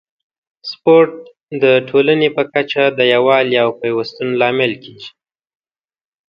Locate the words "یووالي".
3.13-3.55